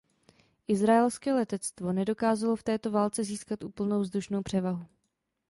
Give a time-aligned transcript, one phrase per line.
[0.67, 4.85] Izraelské letectvo nedokázalo v této válce získat úplnou vzdušnou převahu.